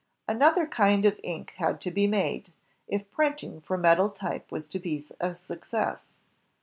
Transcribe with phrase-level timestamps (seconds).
[0.27, 2.51] Another kind of ink had to be made,
[2.87, 6.07] if printing from metal tj^ was to be a success.